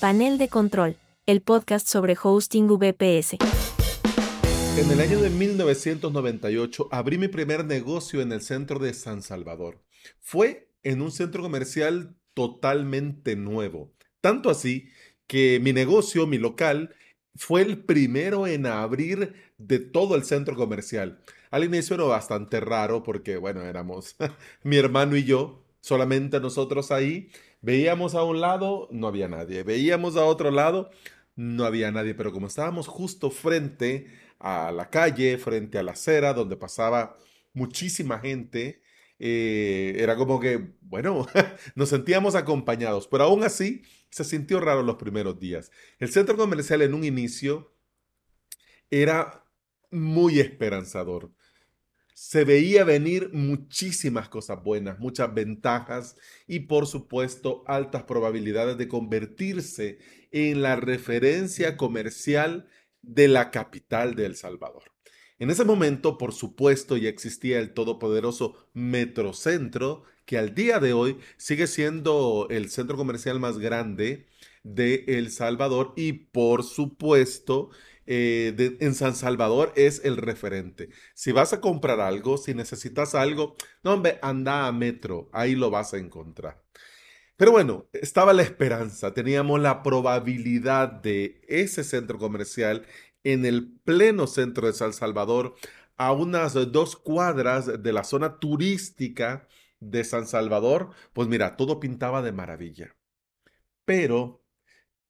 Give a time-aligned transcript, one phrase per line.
[0.00, 0.96] Panel de Control,
[1.26, 3.38] el podcast sobre hosting VPS.
[4.76, 9.82] En el año de 1998 abrí mi primer negocio en el centro de San Salvador.
[10.20, 13.92] Fue en un centro comercial totalmente nuevo.
[14.20, 14.88] Tanto así
[15.26, 16.94] que mi negocio, mi local,
[17.34, 21.18] fue el primero en abrir de todo el centro comercial.
[21.50, 24.14] Al inicio era bastante raro porque, bueno, éramos
[24.62, 27.30] mi hermano y yo, solamente nosotros ahí.
[27.60, 29.62] Veíamos a un lado, no había nadie.
[29.62, 30.90] Veíamos a otro lado,
[31.36, 32.14] no había nadie.
[32.14, 34.06] Pero como estábamos justo frente
[34.38, 37.16] a la calle, frente a la acera, donde pasaba
[37.52, 38.82] muchísima gente,
[39.18, 41.26] eh, era como que, bueno,
[41.74, 43.08] nos sentíamos acompañados.
[43.08, 45.70] Pero aún así, se sintió raro los primeros días.
[45.98, 47.72] El centro comercial en un inicio
[48.90, 49.44] era
[49.90, 51.32] muy esperanzador.
[52.20, 56.16] Se veía venir muchísimas cosas buenas, muchas ventajas
[56.48, 59.98] y por supuesto altas probabilidades de convertirse
[60.32, 62.68] en la referencia comercial
[63.02, 64.82] de la capital de El Salvador.
[65.38, 71.18] En ese momento, por supuesto, ya existía el todopoderoso Metrocentro, que al día de hoy
[71.36, 74.26] sigue siendo el centro comercial más grande
[74.64, 77.70] de El Salvador y por supuesto
[78.10, 80.88] eh, en San Salvador es el referente.
[81.14, 85.70] Si vas a comprar algo, si necesitas algo, no hombre, anda a Metro, ahí lo
[85.70, 86.62] vas a encontrar.
[87.36, 92.86] Pero bueno, estaba la esperanza, teníamos la probabilidad de ese centro comercial
[93.24, 95.54] en el pleno centro de San Salvador,
[95.98, 99.46] a unas dos cuadras de la zona turística
[99.80, 102.96] de San Salvador, pues mira, todo pintaba de maravilla.
[103.84, 104.37] Pero,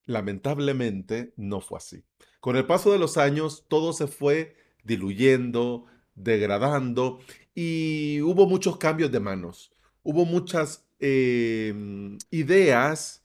[0.09, 2.03] lamentablemente, no fue así.
[2.41, 5.85] Con el paso de los años, todo se fue diluyendo,
[6.15, 7.21] degradando
[7.55, 9.71] y hubo muchos cambios de manos.
[10.03, 13.23] Hubo muchas em, ideas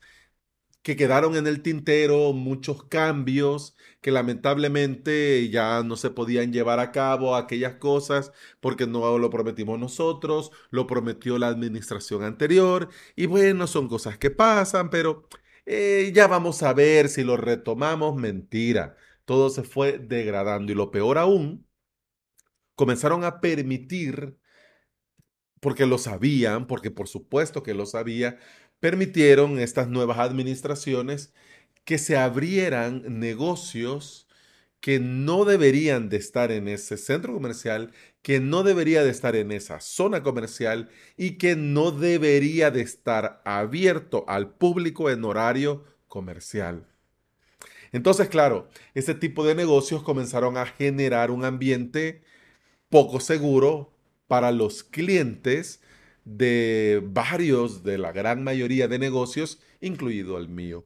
[0.82, 6.92] que quedaron en el tintero, muchos cambios que lamentablemente ya no se podían llevar a
[6.92, 13.68] cabo aquellas cosas porque no lo prometimos nosotros, lo prometió la administración anterior y bueno,
[13.68, 15.28] son cosas que pasan, pero
[15.66, 20.92] eh, ya vamos a ver si lo retomamos, mentira, todo se fue degradando y lo
[20.92, 21.66] peor aún,
[22.76, 24.38] comenzaron a permitir
[25.60, 28.38] porque lo sabían, porque por supuesto que lo sabía,
[28.80, 31.34] permitieron estas nuevas administraciones
[31.86, 34.23] que se abrieran negocios
[34.84, 39.54] que no deberían de estar en ese centro comercial, que no debería de estar en
[39.54, 46.86] esa zona comercial y que no debería de estar abierto al público en horario comercial.
[47.94, 52.22] Entonces, claro, este tipo de negocios comenzaron a generar un ambiente
[52.90, 53.94] poco seguro
[54.28, 55.80] para los clientes
[56.26, 60.86] de varios, de la gran mayoría de negocios, incluido el mío.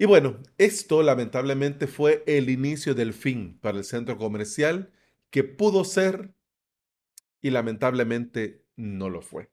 [0.00, 4.92] Y bueno, esto lamentablemente fue el inicio del fin para el centro comercial
[5.30, 6.32] que pudo ser
[7.42, 9.50] y lamentablemente no lo fue.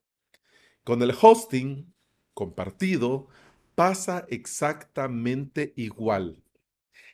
[0.84, 1.92] Con el hosting
[2.36, 3.28] compartido
[3.74, 6.44] pasa exactamente igual.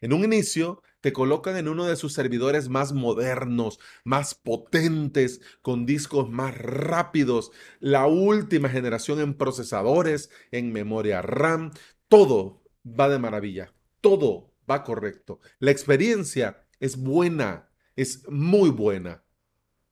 [0.02, 5.86] En un inicio te colocan en uno de sus servidores más modernos, más potentes, con
[5.86, 11.72] discos más rápidos, la última generación en procesadores, en memoria RAM,
[12.10, 15.40] todo va de maravilla, todo va correcto.
[15.60, 19.24] La experiencia es buena, es muy buena,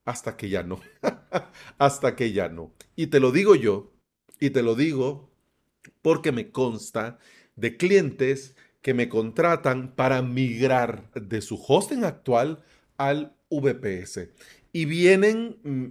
[0.05, 0.79] hasta que ya no,
[1.77, 2.73] hasta que ya no.
[2.95, 3.94] Y te lo digo yo,
[4.39, 5.29] y te lo digo
[6.01, 7.19] porque me consta
[7.55, 12.63] de clientes que me contratan para migrar de su hosting actual
[12.97, 14.29] al VPS.
[14.71, 15.88] Y vienen, mm,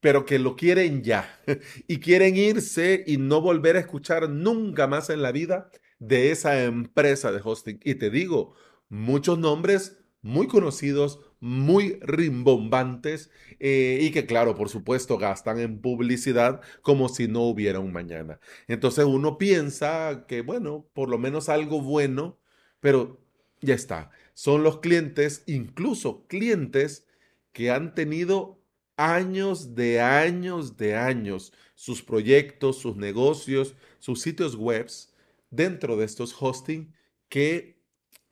[0.00, 1.40] pero que lo quieren ya.
[1.86, 5.70] Y quieren irse y no volver a escuchar nunca más en la vida
[6.02, 7.78] de esa empresa de hosting.
[7.84, 8.54] Y te digo,
[8.88, 13.30] muchos nombres muy conocidos, muy rimbombantes
[13.60, 18.40] eh, y que claro, por supuesto, gastan en publicidad como si no hubiera un mañana.
[18.66, 22.38] Entonces uno piensa que, bueno, por lo menos algo bueno,
[22.80, 23.20] pero
[23.60, 24.10] ya está.
[24.34, 27.06] Son los clientes, incluso clientes
[27.52, 28.60] que han tenido
[28.96, 35.11] años de años de años sus proyectos, sus negocios, sus sitios webs
[35.52, 36.92] dentro de estos hosting
[37.28, 37.80] que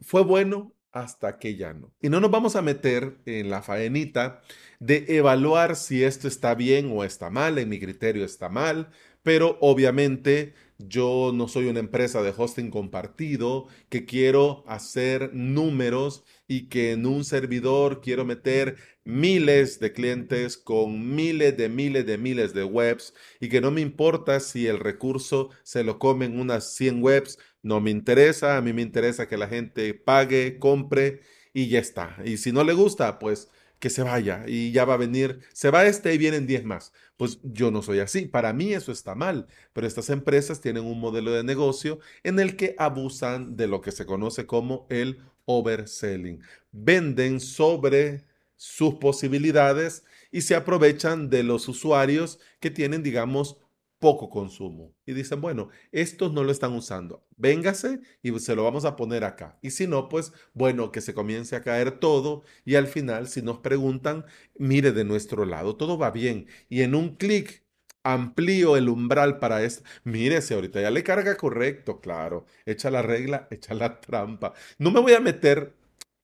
[0.01, 1.95] fue bueno hasta que ya no.
[2.01, 4.43] Y no nos vamos a meter en la faenita
[4.81, 8.91] de evaluar si esto está bien o está mal, en mi criterio está mal,
[9.23, 10.55] pero obviamente
[10.89, 17.07] yo no soy una empresa de hosting compartido, que quiero hacer números y que en
[17.07, 23.15] un servidor quiero meter miles de clientes con miles de miles de miles de webs
[23.41, 27.81] y que no me importa si el recurso se lo comen unas 100 webs, no
[27.81, 31.21] me interesa, a mí me interesa que la gente pague, compre
[31.53, 32.17] y ya está.
[32.25, 33.51] Y si no le gusta, pues
[33.81, 36.93] que se vaya y ya va a venir, se va este y vienen 10 más.
[37.17, 41.01] Pues yo no soy así, para mí eso está mal, pero estas empresas tienen un
[41.01, 46.43] modelo de negocio en el que abusan de lo que se conoce como el overselling.
[46.71, 48.25] Venden sobre
[48.57, 53.57] sus posibilidades y se aprovechan de los usuarios que tienen, digamos,
[54.01, 54.95] poco consumo.
[55.07, 57.25] Y dicen, bueno, estos no lo están usando.
[57.37, 59.59] Véngase y se lo vamos a poner acá.
[59.63, 63.43] Y si no, pues bueno, que se comience a caer todo y al final, si
[63.43, 64.25] nos preguntan,
[64.57, 66.49] mire de nuestro lado, todo va bien.
[66.69, 67.65] Y en un clic
[68.03, 69.85] amplío el umbral para esto.
[70.05, 72.47] Mire, si ahorita ya le carga correcto, claro.
[72.67, 74.55] Echa la regla, echa la trampa.
[74.79, 75.75] No me voy a meter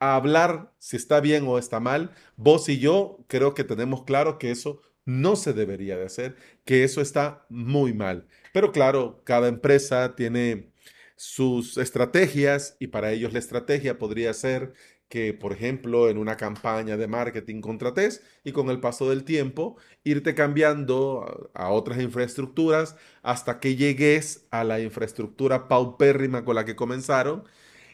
[0.00, 2.12] a hablar si está bien o está mal.
[2.36, 6.84] Vos y yo creo que tenemos claro que eso no se debería de hacer, que
[6.84, 8.28] eso está muy mal.
[8.52, 10.72] Pero claro, cada empresa tiene
[11.16, 14.74] sus estrategias y para ellos la estrategia podría ser
[15.08, 19.76] que, por ejemplo, en una campaña de marketing contrates y con el paso del tiempo
[20.04, 26.76] irte cambiando a, otras infraestructuras hasta que llegues a la infraestructura paupérrima con la que
[26.76, 27.44] comenzaron.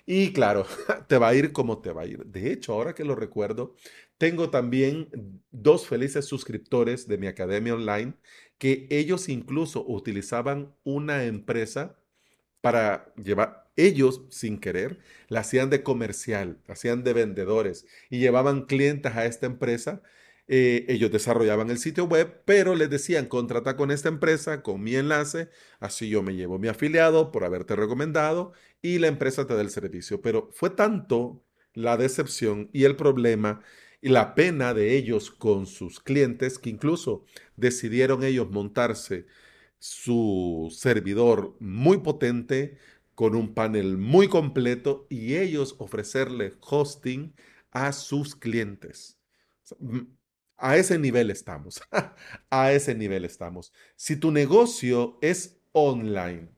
[0.07, 0.67] Y claro,
[1.09, 2.25] te va a ir como te va a ir.
[2.27, 3.75] De hecho, ahora que lo recuerdo,
[4.23, 5.09] tengo también
[5.51, 8.15] dos felices suscriptores de mi academia online
[8.57, 11.99] que ellos incluso utilizaban una empresa
[12.61, 19.11] para llevar, ellos sin querer, la hacían de comercial, hacían de vendedores y llevaban clientes
[19.17, 20.03] a esta empresa.
[20.47, 24.95] Eh, ellos desarrollaban el sitio web, pero les decían, contrata con esta empresa, con mi
[24.95, 25.49] enlace,
[25.81, 28.53] así yo me llevo mi afiliado por haberte recomendado
[28.83, 30.23] y la empresa te da el servicio.
[30.23, 31.43] Pero fue tanto
[31.75, 33.63] la decepción y el problema
[34.03, 37.25] y la pena de ellos con sus clientes que incluso
[37.57, 39.27] decidieron ellos montarse
[39.79, 42.79] su servidor muy potente
[43.15, 47.33] con un panel muy completo y ellos ofrecerle hosting
[47.71, 49.19] a sus clientes.
[50.57, 51.81] A ese nivel estamos.
[52.51, 53.73] a ese nivel estamos.
[53.95, 56.49] Si tu negocio es online,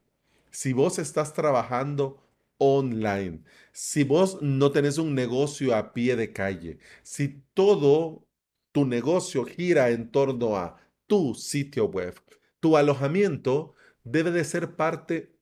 [0.51, 2.24] si vos estás trabajando
[2.59, 3.43] online,
[3.73, 8.27] si vos no tenés un negocio a pie de calle, si todo
[8.73, 12.15] tu negocio gira en torno a tu sitio web,
[12.61, 13.75] tu alojamiento
[14.05, 15.37] debe de ser parte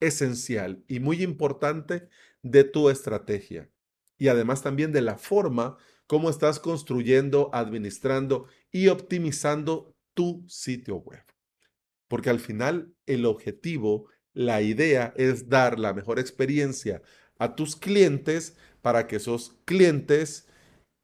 [0.00, 2.08] esencial y muy importante
[2.42, 3.70] de tu estrategia.
[4.18, 5.76] Y además también de la forma
[6.06, 11.24] como estás construyendo, administrando y optimizando tu sitio web.
[12.08, 17.02] Porque al final el objetivo la idea es dar la mejor experiencia
[17.38, 20.48] a tus clientes para que esos clientes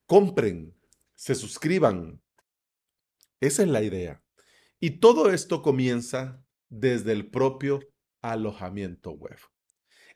[0.06, 0.74] compren,
[1.14, 2.20] se suscriban.
[3.40, 4.22] Esa es la idea.
[4.80, 7.80] Y todo esto comienza desde el propio
[8.22, 9.38] alojamiento web.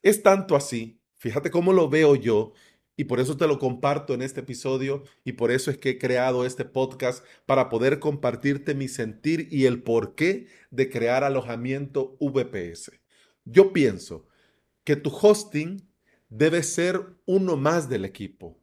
[0.02, 2.52] Es tanto así, fíjate cómo lo veo yo,
[2.96, 5.98] y por eso te lo comparto en este episodio, y por eso es que he
[5.98, 13.03] creado este podcast para poder compartirte mi sentir y el porqué de crear alojamiento VPS.
[13.44, 14.26] Yo pienso
[14.84, 15.88] que tu hosting
[16.28, 18.60] debe ser uno más del equipo.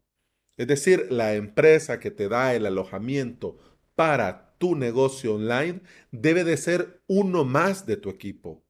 [0.57, 3.57] Es decir, la empresa que te da el alojamiento
[3.95, 5.81] para tu negocio online
[6.11, 8.63] debe de ser uno más de tu equipo.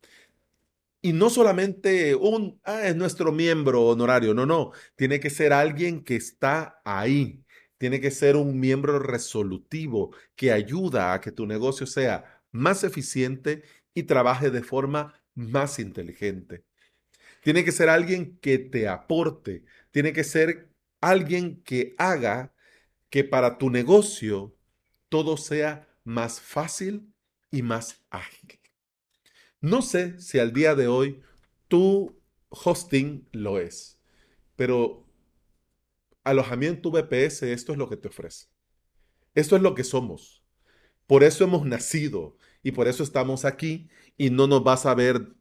[1.01, 6.03] Y no solamente un, ah, es nuestro miembro honorario, no, no, tiene que ser alguien
[6.03, 7.43] que está ahí,
[7.77, 13.63] tiene que ser un miembro resolutivo que ayuda a que tu negocio sea más eficiente
[13.95, 16.65] y trabaje de forma más inteligente.
[17.43, 20.69] Tiene que ser alguien que te aporte, tiene que ser
[20.99, 22.53] alguien que haga
[23.09, 24.55] que para tu negocio
[25.09, 27.13] todo sea más fácil
[27.51, 28.59] y más ágil.
[29.59, 31.21] No sé si al día de hoy
[31.67, 32.19] tu
[32.49, 33.99] hosting lo es,
[34.55, 35.05] pero
[36.23, 38.47] alojamiento VPS, esto es lo que te ofrece.
[39.33, 40.43] Esto es lo que somos.
[41.07, 45.33] Por eso hemos nacido y por eso estamos aquí y no nos vas a ver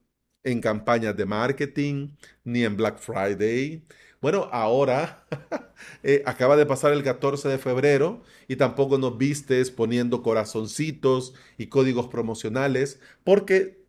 [0.45, 2.11] en campañas de marketing
[2.45, 3.85] ni en Black Friday.
[4.21, 5.27] Bueno, ahora
[6.03, 11.67] eh, acaba de pasar el 14 de febrero y tampoco nos vistes poniendo corazoncitos y
[11.67, 13.81] códigos promocionales porque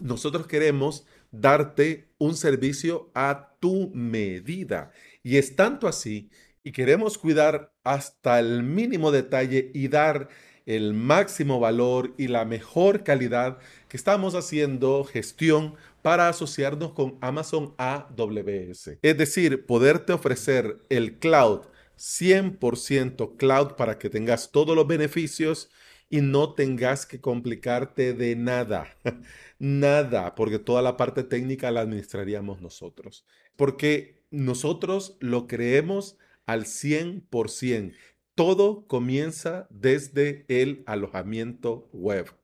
[0.00, 4.92] nosotros queremos darte un servicio a tu medida.
[5.22, 6.30] Y es tanto así
[6.64, 10.28] y queremos cuidar hasta el mínimo detalle y dar
[10.66, 17.74] el máximo valor y la mejor calidad que estamos haciendo gestión para asociarnos con Amazon
[17.78, 18.98] AWS.
[19.02, 21.62] Es decir, poderte ofrecer el cloud
[22.02, 25.70] 100% cloud para que tengas todos los beneficios
[26.10, 28.96] y no tengas que complicarte de nada.
[29.58, 33.24] nada, porque toda la parte técnica la administraríamos nosotros.
[33.56, 37.94] Porque nosotros lo creemos al 100%.
[38.34, 42.34] Todo comienza desde el alojamiento web.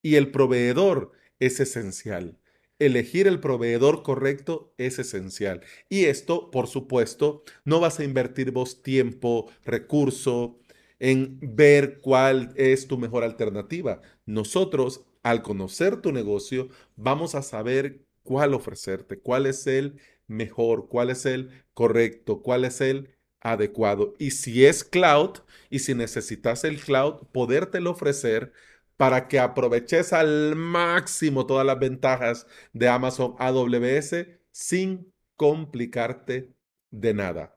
[0.00, 2.38] Y el proveedor es esencial.
[2.78, 5.62] Elegir el proveedor correcto es esencial.
[5.88, 10.60] Y esto, por supuesto, no vas a invertir vos tiempo, recurso
[11.00, 14.02] en ver cuál es tu mejor alternativa.
[14.26, 21.10] Nosotros, al conocer tu negocio, vamos a saber cuál ofrecerte, cuál es el mejor, cuál
[21.10, 23.10] es el correcto, cuál es el
[23.44, 24.14] adecuado.
[24.18, 25.38] Y si es cloud
[25.70, 28.52] y si necesitas el cloud, podértelo ofrecer
[28.96, 36.52] para que aproveches al máximo todas las ventajas de Amazon AWS sin complicarte
[36.90, 37.56] de nada.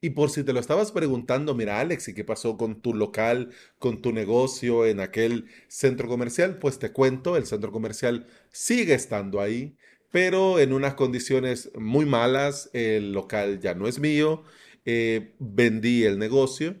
[0.00, 3.52] Y por si te lo estabas preguntando, mira Alex, ¿y qué pasó con tu local,
[3.78, 6.58] con tu negocio en aquel centro comercial?
[6.58, 9.78] Pues te cuento, el centro comercial sigue estando ahí,
[10.10, 12.68] pero en unas condiciones muy malas.
[12.74, 14.44] El local ya no es mío,
[14.84, 16.76] eh, vendí el negocio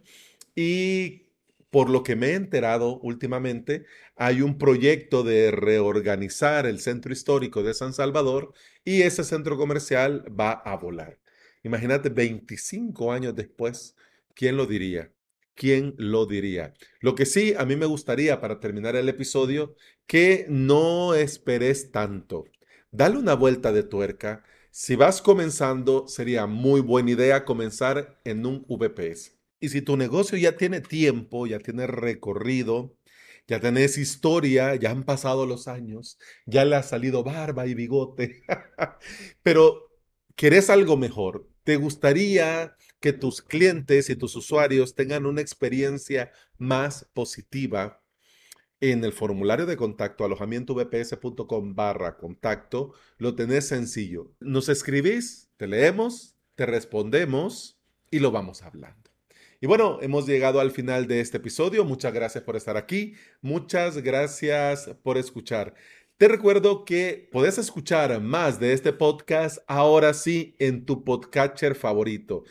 [0.54, 1.24] y
[1.70, 3.84] por lo que me he enterado últimamente,
[4.14, 8.52] hay un proyecto de reorganizar el centro histórico de San Salvador
[8.84, 11.18] y ese centro comercial va a volar.
[11.64, 13.96] Imagínate, 25 años después,
[14.34, 15.10] ¿quién lo diría?
[15.54, 16.74] ¿Quién lo diría?
[17.00, 19.74] Lo que sí, a mí me gustaría para terminar el episodio,
[20.06, 22.44] que no esperes tanto.
[22.92, 24.44] Dale una vuelta de tuerca.
[24.76, 29.38] Si vas comenzando, sería muy buena idea comenzar en un VPS.
[29.60, 32.98] Y si tu negocio ya tiene tiempo, ya tiene recorrido,
[33.46, 38.42] ya tenés historia, ya han pasado los años, ya le ha salido barba y bigote,
[39.44, 39.92] pero
[40.34, 47.08] querés algo mejor, te gustaría que tus clientes y tus usuarios tengan una experiencia más
[47.14, 48.03] positiva.
[48.80, 54.32] En el formulario de contacto alojamientovps.com barra contacto lo tenés sencillo.
[54.40, 57.78] Nos escribís, te leemos, te respondemos
[58.10, 59.10] y lo vamos hablando.
[59.60, 61.84] Y bueno, hemos llegado al final de este episodio.
[61.84, 63.14] Muchas gracias por estar aquí.
[63.40, 65.74] Muchas gracias por escuchar.
[66.16, 72.44] Te recuerdo que puedes escuchar más de este podcast ahora sí en tu podcatcher favorito.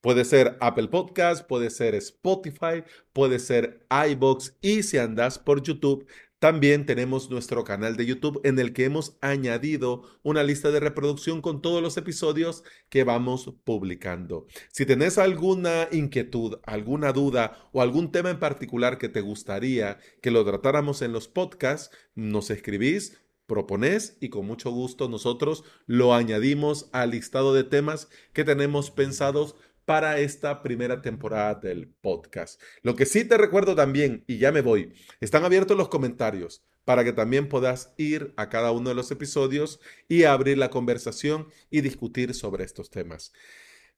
[0.00, 6.06] Puede ser Apple Podcast, puede ser Spotify, puede ser iBox y si andas por YouTube,
[6.38, 11.42] también tenemos nuestro canal de YouTube en el que hemos añadido una lista de reproducción
[11.42, 14.46] con todos los episodios que vamos publicando.
[14.72, 20.30] Si tenés alguna inquietud, alguna duda o algún tema en particular que te gustaría que
[20.30, 26.88] lo tratáramos en los podcasts, nos escribís proponés y con mucho gusto nosotros lo añadimos
[26.92, 29.56] al listado de temas que tenemos pensados
[29.90, 32.62] para esta primera temporada del podcast.
[32.84, 37.02] Lo que sí te recuerdo también, y ya me voy, están abiertos los comentarios para
[37.02, 41.80] que también puedas ir a cada uno de los episodios y abrir la conversación y
[41.80, 43.32] discutir sobre estos temas.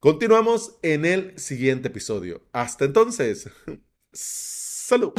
[0.01, 2.41] Continuamos en el siguiente episodio.
[2.53, 3.51] Hasta entonces,
[4.15, 5.13] salud.